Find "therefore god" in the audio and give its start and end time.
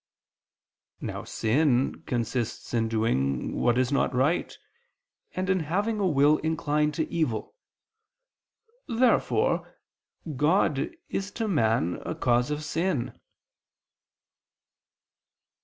8.87-10.89